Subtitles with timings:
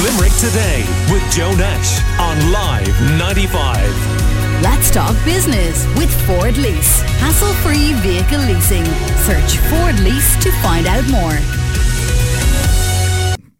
[0.00, 4.62] Limerick Today with Joe Nash on Live 95.
[4.62, 7.02] Let's talk business with Ford Lease.
[7.20, 8.86] Hassle free vehicle leasing.
[9.26, 11.36] Search Ford Lease to find out more.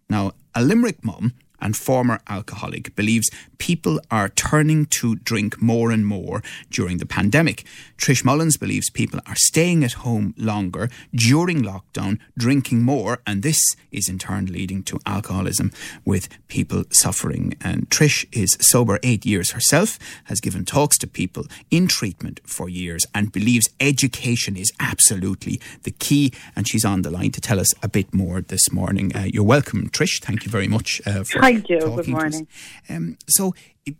[0.08, 6.06] Now, a Limerick mum and former alcoholic, believes people are turning to drink more and
[6.06, 7.64] more during the pandemic.
[8.02, 13.60] Trish Mullins believes people are staying at home longer during lockdown, drinking more, and this
[13.92, 15.70] is in turn leading to alcoholism
[16.04, 17.54] with people suffering.
[17.60, 22.68] And Trish is sober eight years herself, has given talks to people in treatment for
[22.68, 26.32] years, and believes education is absolutely the key.
[26.56, 29.14] And she's on the line to tell us a bit more this morning.
[29.14, 30.20] Uh, you're welcome, Trish.
[30.20, 31.94] Thank you very much uh, for Hi, Joe.
[31.94, 32.48] Good morning.
[32.88, 33.54] Um, so,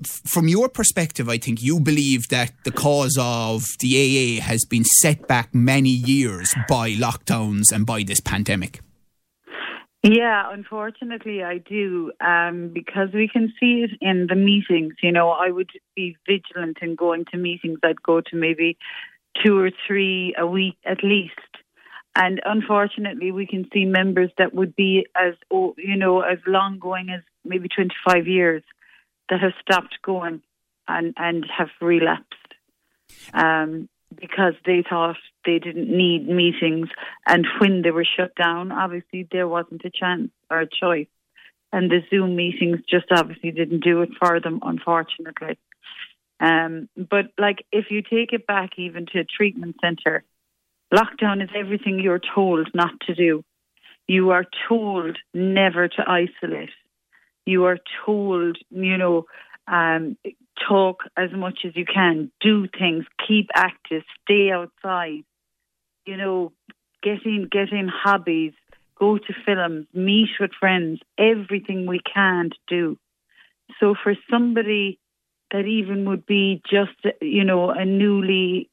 [0.05, 4.85] from your perspective, I think you believe that the cause of the AA has been
[4.85, 8.81] set back many years by lockdowns and by this pandemic.
[10.05, 14.95] Yeah, unfortunately, I do, um, because we can see it in the meetings.
[15.01, 17.79] You know, I would be vigilant in going to meetings.
[17.85, 18.77] I'd go to maybe
[19.45, 21.39] two or three a week at least.
[22.17, 27.09] And unfortunately, we can see members that would be as you know as long going
[27.09, 28.63] as maybe 25 years
[29.33, 30.43] that have stopped going
[30.87, 32.35] and, and have relapsed
[33.33, 35.17] um, because they thought
[35.47, 36.89] they didn't need meetings.
[37.27, 41.07] And when they were shut down, obviously there wasn't a chance or a choice.
[41.73, 45.59] And the Zoom meetings just obviously didn't do it for them, unfortunately.
[46.39, 50.25] Um, but like if you take it back even to a treatment centre,
[50.93, 53.43] lockdown is everything you're told not to do.
[54.07, 56.69] You are told never to isolate
[57.47, 59.27] you are told, you know,
[59.67, 60.17] um,
[60.69, 65.25] talk as much as you can, do things, keep active, stay outside,
[66.07, 66.53] you know,
[67.03, 68.53] get in, get in hobbies,
[68.99, 72.99] go to films, meet with friends, everything we can do.
[73.81, 74.99] So for somebody
[75.51, 78.71] that even would be just, you know, a newly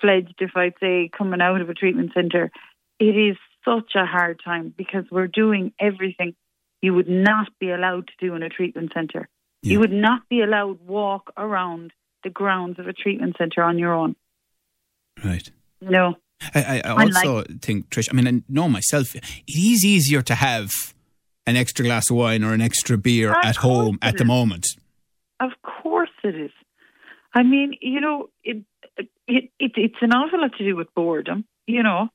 [0.00, 2.50] fledged, if I'd say, coming out of a treatment centre,
[2.98, 6.34] it is such a hard time because we're doing everything
[6.82, 9.28] you would not be allowed to do in a treatment centre.
[9.62, 9.72] Yeah.
[9.72, 11.92] You would not be allowed walk around
[12.24, 14.16] the grounds of a treatment centre on your own.
[15.22, 15.50] Right.
[15.80, 16.16] No.
[16.54, 20.34] I, I also like, think, Trish, I mean, I know myself, it is easier to
[20.34, 20.70] have
[21.46, 24.66] an extra glass of wine or an extra beer at home at the moment.
[25.38, 26.50] Of course it is.
[27.34, 28.64] I mean, you know, it,
[28.96, 32.08] it, it, it's an awful lot to do with boredom, you know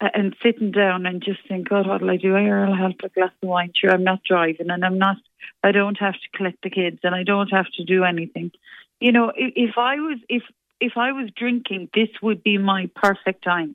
[0.00, 2.36] and sitting down and just think, God, what'll I do?
[2.36, 3.72] I'll have a glass of wine.
[3.74, 5.16] Sure, I'm not driving and I'm not,
[5.62, 8.52] I don't have to collect the kids and I don't have to do anything.
[9.00, 10.42] You know, if, if I was, if,
[10.80, 13.74] if I was drinking, this would be my perfect time.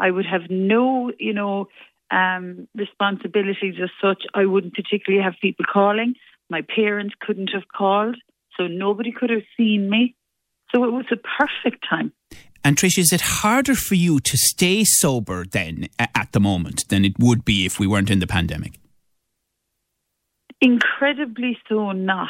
[0.00, 1.68] I would have no, you know,
[2.10, 4.24] um, responsibilities as such.
[4.34, 6.14] I wouldn't particularly have people calling.
[6.48, 8.16] My parents couldn't have called,
[8.56, 10.14] so nobody could have seen me.
[10.74, 12.12] So it was a perfect time.
[12.64, 17.04] And Trish, is it harder for you to stay sober then at the moment than
[17.04, 18.74] it would be if we weren't in the pandemic?
[20.60, 22.28] Incredibly so not.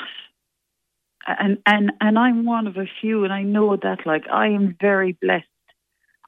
[1.26, 4.75] And and and I'm one of a few and I know that like I am
[4.81, 5.47] very blessed.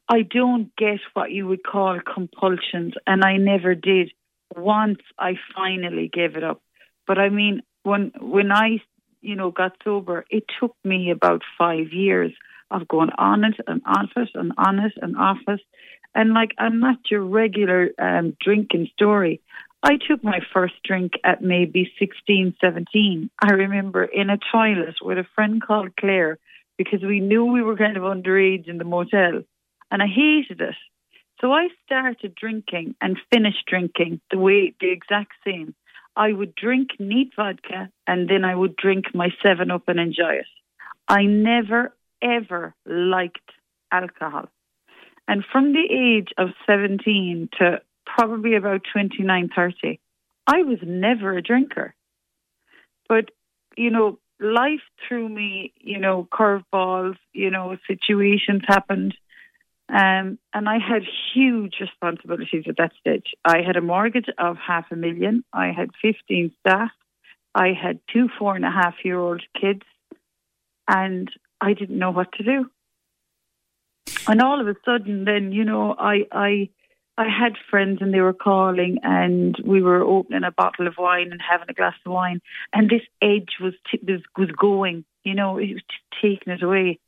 [0.08, 4.12] I don't get what you would call compulsions and I never did
[4.54, 6.62] once I finally gave it up.
[7.06, 8.82] But I mean when when I
[9.22, 12.32] you know got sober it took me about 5 years
[12.74, 15.60] of going on it and off it and on it and off it.
[16.14, 19.40] And like, I'm not your regular um, drinking story.
[19.82, 23.30] I took my first drink at maybe 16, 17.
[23.42, 26.38] I remember in a toilet with a friend called Claire
[26.78, 29.42] because we knew we were kind of underage in the motel
[29.90, 30.74] and I hated it.
[31.40, 35.74] So I started drinking and finished drinking the way, the exact same.
[36.16, 40.34] I would drink neat vodka and then I would drink my 7 Up and enjoy
[40.34, 40.46] it.
[41.08, 41.92] I never
[42.24, 43.50] ever liked
[43.92, 44.48] alcohol.
[45.28, 50.00] And from the age of 17 to probably about 29, 30,
[50.46, 51.94] I was never a drinker.
[53.08, 53.30] But,
[53.76, 59.14] you know, life threw me, you know, curveballs, you know, situations happened.
[59.88, 61.02] Um, and I had
[61.34, 63.34] huge responsibilities at that stage.
[63.44, 65.44] I had a mortgage of half a million.
[65.52, 66.90] I had 15 staff.
[67.54, 69.82] I had two four and a half year old kids.
[70.88, 71.30] And
[71.64, 72.70] I didn't know what to do.
[74.26, 76.68] And all of a sudden, then you know, I I
[77.16, 81.30] I had friends and they were calling, and we were opening a bottle of wine
[81.30, 82.40] and having a glass of wine,
[82.72, 85.04] and this edge was t- was, was going.
[85.24, 85.82] You know, it was
[86.20, 86.98] taking it away.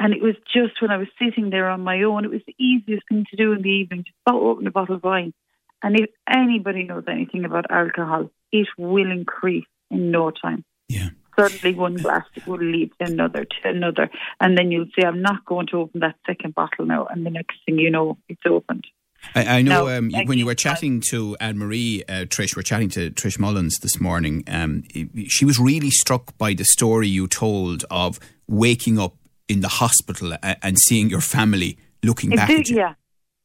[0.00, 2.54] And it was just when I was sitting there on my own, it was the
[2.56, 5.34] easiest thing to do in the evening, just open a bottle of wine.
[5.82, 10.64] And if anybody knows anything about alcohol, it will increase in no time.
[10.88, 11.10] Yeah.
[11.38, 15.44] Suddenly, one glass will lead to another, to another, and then you'll say, "I'm not
[15.44, 18.86] going to open that second bottle now." And the next thing you know, it's opened.
[19.34, 22.62] I, I know No, um, when you were chatting to Anne Marie, uh, Trish, we're
[22.62, 24.44] chatting to Trish Mullins this morning.
[24.46, 24.84] Um,
[25.26, 29.16] she was really struck by the story you told of waking up
[29.48, 32.76] in the hospital a- and seeing your family looking It back did- at you.
[32.76, 32.94] yeah,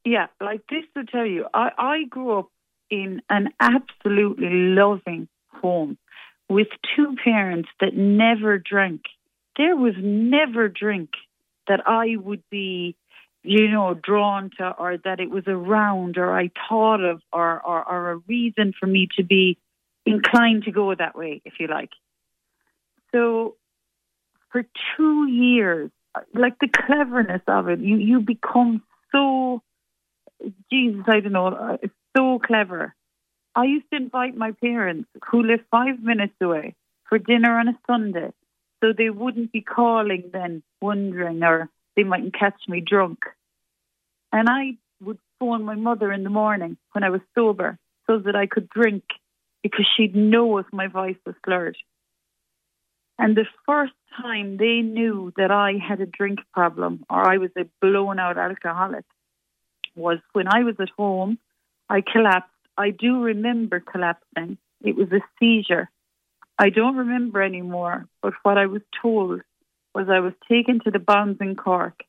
[0.06, 0.28] yeah.
[0.40, 2.50] Like this to tell you, I, I grew up
[2.92, 5.28] in an absolutely loving
[5.62, 5.98] home
[6.54, 9.02] with two parents that never drank.
[9.58, 11.10] There was never drink
[11.68, 12.96] that I would be,
[13.44, 17.84] you know, drawn to, or that it was around, or I thought of, or or,
[17.88, 19.58] or a reason for me to be
[20.06, 21.92] inclined to go that way, if you like.
[23.12, 23.56] So,
[24.52, 24.64] for
[24.98, 25.92] two years,
[26.34, 29.62] like the cleverness of it, you you become so,
[30.72, 32.96] Jesus, I don't know, uh, it's so clever.
[33.56, 36.76] I used to invite my parents, who live five minutes away,
[37.08, 38.32] for dinner on a Sunday,
[38.82, 43.20] so they wouldn't be calling then, wondering, or they mightn't catch me drunk.
[44.32, 47.78] And I would phone my mother in the morning when I was sober,
[48.08, 49.04] so that I could drink,
[49.62, 51.78] because she'd know if my voice was slurred.
[53.20, 57.52] And the first time they knew that I had a drink problem or I was
[57.58, 59.06] a blown out alcoholic
[59.96, 61.38] was when I was at home.
[61.90, 62.50] I collapsed.
[62.78, 64.58] I do remember collapsing.
[64.82, 65.90] It was a seizure.
[66.58, 69.42] I don't remember anymore, but what I was told
[69.96, 72.04] was I was taken to the Bons in Cork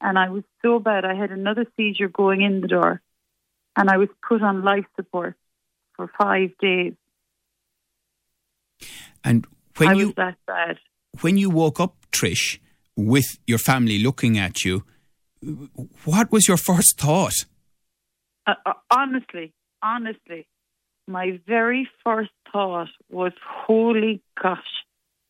[0.00, 3.02] and I was so bad I had another seizure going in the door
[3.76, 5.36] and I was put on life support
[5.94, 6.94] for five days.
[9.22, 9.46] And
[9.76, 10.78] when I you that bad.
[11.20, 12.58] when you woke up, Trish,
[12.96, 14.84] with your family looking at you,
[16.04, 17.34] what was your first thought?
[18.46, 20.46] uh, uh, honestly, honestly,
[21.06, 24.58] my very first thought was, holy gosh,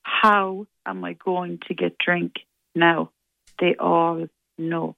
[0.02, 2.34] how am I going to get drink
[2.74, 3.10] now?
[3.58, 4.26] They all
[4.58, 4.96] know.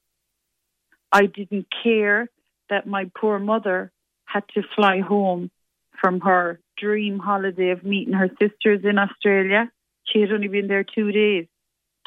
[1.11, 2.29] I didn't care
[2.71, 3.93] that my poor mother
[4.25, 5.51] had to fly home
[6.01, 9.71] from her dream holiday of meeting her sisters in Australia.
[10.05, 11.47] She had only been there two days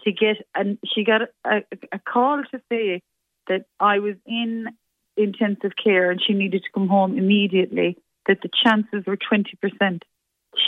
[0.03, 1.62] to get, and she got a, a,
[1.94, 3.01] a call to say
[3.47, 4.68] that I was in
[5.18, 7.98] intensive care and she needed to come home immediately,
[8.28, 10.02] that the chances were 20%.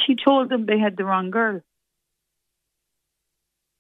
[0.06, 1.62] She told them they had the wrong girl.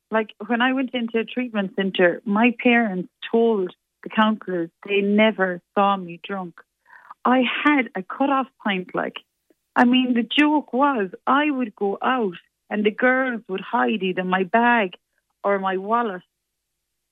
[0.09, 3.73] Like when I went into a treatment centre, my parents told
[4.03, 6.55] the counsellors they never saw me drunk.
[7.25, 9.17] I had a cut off pint, like.
[9.75, 12.37] I mean, the joke was I would go out
[12.69, 14.93] and the girls would hide either my bag
[15.43, 16.23] or my wallet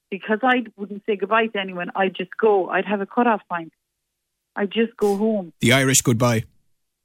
[0.10, 1.92] because I wouldn't say goodbye to anyone.
[1.96, 2.70] I'd just go.
[2.70, 3.74] I'd have a cut off pint.
[4.56, 5.54] I'd just go home.
[5.60, 6.44] The Irish goodbye.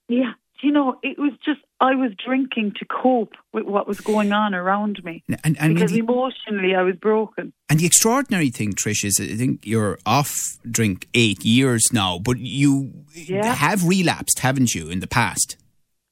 [0.09, 0.33] Yeah.
[0.63, 4.55] You know, it was just, I was drinking to cope with what was going on
[4.55, 5.25] around me.
[5.43, 7.55] And, and, because the, emotionally I was broken.
[7.71, 10.37] and the extraordinary thing, Trish, is I think you're off
[10.71, 13.55] drink eight years now, but you Yeah.
[13.55, 15.57] have relapsed, haven't you, in the past?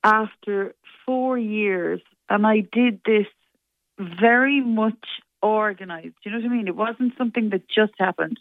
[0.03, 0.75] After
[1.05, 2.01] four years,
[2.31, 3.27] and I did this
[3.99, 5.05] very much
[5.43, 6.15] organized.
[6.25, 6.69] You know what I mean?
[6.69, 8.39] It wasn't something that just happened.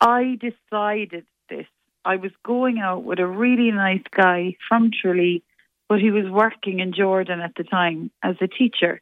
[0.00, 1.66] I decided this.
[2.04, 5.42] I was going out with a really nice guy from Tralee,
[5.88, 9.00] but he was working in Jordan at the time as a teacher.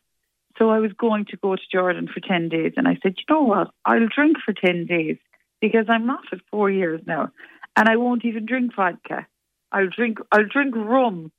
[0.58, 2.72] So I was going to go to Jordan for 10 days.
[2.76, 3.70] And I said, you know what?
[3.84, 5.18] I'll drink for 10 days
[5.60, 7.30] because I'm not at four years now.
[7.76, 9.26] And I won't even drink vodka.
[9.70, 11.30] I'll drink, I'll drink rum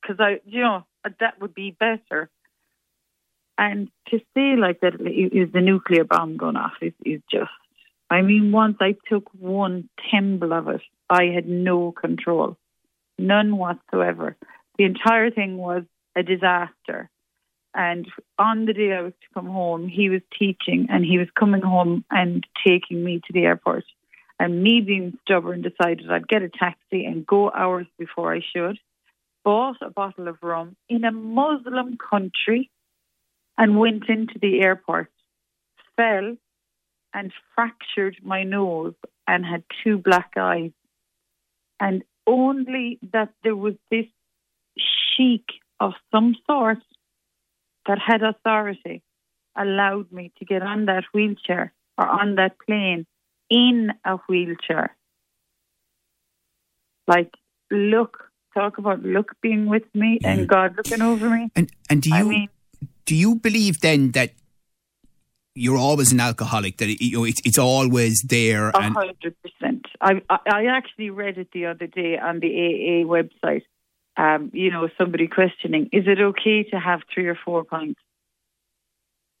[0.00, 2.30] because I, you know, that would be better.
[3.60, 7.50] And to say like that is the nuclear bomb going off is, is just,
[8.08, 12.56] I mean, once I took one thimble of it, I had no control,
[13.18, 14.34] none whatsoever.
[14.78, 15.82] The entire thing was
[16.16, 17.10] a disaster.
[17.74, 18.06] And
[18.38, 21.60] on the day I was to come home, he was teaching and he was coming
[21.60, 23.84] home and taking me to the airport.
[24.38, 28.78] And me being stubborn decided I'd get a taxi and go hours before I should.
[29.44, 32.70] Bought a bottle of rum in a Muslim country
[33.60, 35.12] and went into the airport,
[35.94, 36.34] fell
[37.12, 38.94] and fractured my nose
[39.28, 40.70] and had two black eyes.
[41.78, 44.06] And only that there was this
[44.78, 45.44] sheik
[45.78, 46.78] of some sort
[47.86, 49.02] that had authority
[49.54, 53.06] allowed me to get on that wheelchair or on that plane
[53.50, 54.96] in a wheelchair.
[57.06, 57.34] Like,
[57.70, 61.50] look, talk about look being with me and God looking over me.
[61.54, 62.48] And and do you I mean,
[63.04, 64.32] do you believe then that
[65.54, 66.78] you're always an alcoholic?
[66.78, 69.86] That it, you know it's it's always there, A hundred percent.
[70.00, 73.64] I I I actually read it the other day on the AA website,
[74.20, 78.00] um, you know, somebody questioning, is it okay to have three or four pints?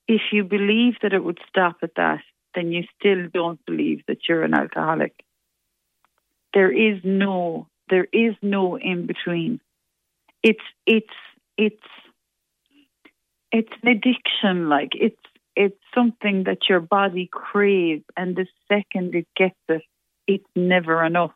[0.08, 2.22] If you believe that it would stop at that,
[2.54, 5.14] then you still don't believe that you're an alcoholic.
[6.54, 9.60] There is no, there is no in between.
[10.42, 11.14] It's, it's,
[11.58, 11.84] it's,
[13.52, 14.68] it's an addiction.
[14.68, 15.16] Like it's,
[15.56, 19.82] it's something that your body craves, and the second it gets it,
[20.26, 21.32] it's never enough.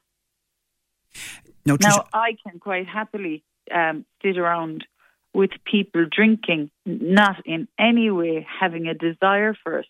[1.66, 3.42] Now, now I can quite happily
[3.73, 4.87] um, sit around
[5.33, 9.87] with people drinking, not in any way having a desire for it.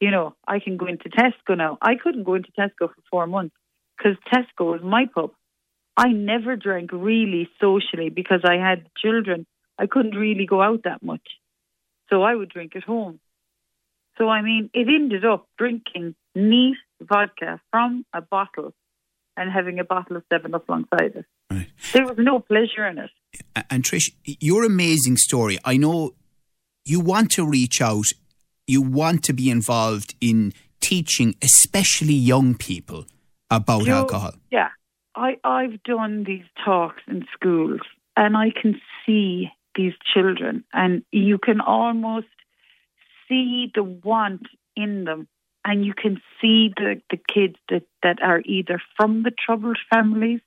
[0.00, 1.78] You know, I can go into Tesco now.
[1.80, 3.54] I couldn't go into Tesco for four months
[3.96, 5.30] because Tesco was my pub.
[5.96, 9.46] I never drank really socially because I had children.
[9.78, 11.26] I couldn't really go out that much.
[12.14, 13.18] So I would drink at home.
[14.18, 18.72] So, I mean, it ended up drinking neat vodka from a bottle
[19.36, 21.24] and having a bottle of 7 Up alongside it.
[21.50, 21.66] Right.
[21.92, 23.10] There was no pleasure in it.
[23.68, 26.12] And Trish, your amazing story, I know
[26.84, 28.06] you want to reach out,
[28.68, 33.06] you want to be involved in teaching, especially young people,
[33.50, 34.34] about you know, alcohol.
[34.52, 34.68] Yeah.
[35.16, 37.80] I, I've done these talks in schools
[38.16, 42.26] and I can see these children, and you can almost
[43.28, 45.28] see the want in them
[45.64, 50.40] and you can see the, the kids that, that are either from the troubled families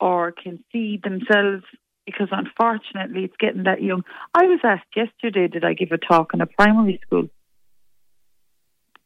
[0.00, 1.64] or can see themselves
[2.06, 4.02] because unfortunately it's getting that young.
[4.32, 7.28] I was asked yesterday, did I give a talk in a primary school?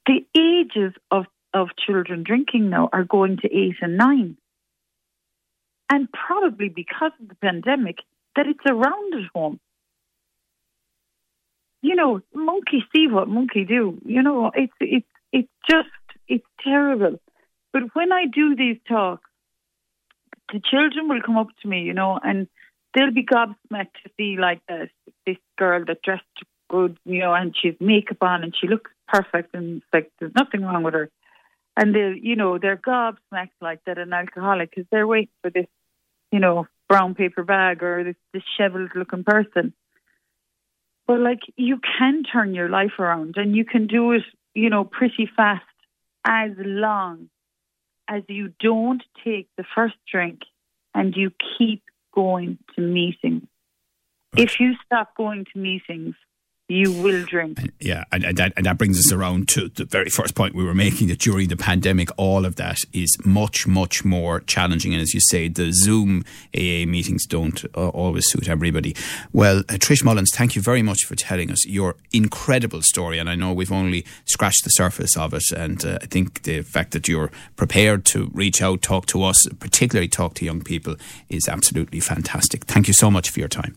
[0.07, 1.25] The ages of,
[1.55, 4.37] of children drinking now are going to eight and nine.
[5.91, 7.97] And probably because of the pandemic,
[8.37, 9.61] that it's around at home
[11.83, 13.99] you know, monkey see what monkey do.
[14.05, 15.89] You know, it's it's it's just
[16.29, 17.21] it's terrible.
[17.73, 19.29] But when I do these talks,
[20.53, 22.49] the children will come up to me, you know, and
[22.95, 24.91] they'll be gobsmacked to see like this
[25.27, 26.25] this girl that dressed
[26.69, 30.63] good, you know, and she's makeup on and she looks perfect and like there's nothing
[30.63, 31.11] wrong with her.
[31.77, 35.67] And they, you know, they're gobsmacked like that an alcoholic because they're waiting for this,
[36.31, 39.73] you know, brown paper bag or this disheveled looking person.
[41.07, 44.23] But like you can turn your life around and you can do it,
[44.55, 45.63] you know, pretty fast
[46.27, 47.31] as long
[48.09, 50.41] as you don't take the first drink
[50.93, 53.47] and you keep going to meetings.
[54.37, 56.17] If you stop going to meetings,
[56.71, 57.59] you will drink.
[57.81, 60.63] Yeah, and, and, that, and that brings us around to the very first point we
[60.63, 64.93] were making that during the pandemic, all of that is much, much more challenging.
[64.93, 66.25] And as you say, the Zoom
[66.57, 68.95] AA meetings don't uh, always suit everybody.
[69.33, 73.19] Well, uh, Trish Mullins, thank you very much for telling us your incredible story.
[73.19, 75.51] And I know we've only scratched the surface of it.
[75.51, 79.45] And uh, I think the fact that you're prepared to reach out, talk to us,
[79.59, 80.95] particularly talk to young people,
[81.29, 82.65] is absolutely fantastic.
[82.67, 83.77] Thank you so much for your time.